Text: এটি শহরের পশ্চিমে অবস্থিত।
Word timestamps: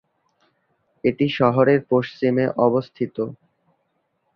এটি 1.03 1.25
শহরের 1.39 1.79
পশ্চিমে 1.91 2.45
অবস্থিত। 2.59 3.15